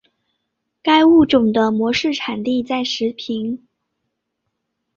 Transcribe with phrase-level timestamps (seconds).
[0.81, 3.67] 该物种的模式产地在石屏。